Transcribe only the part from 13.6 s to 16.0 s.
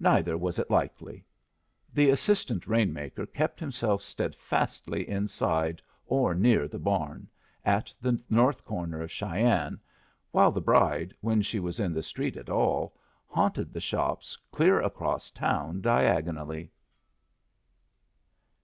the shops clear across town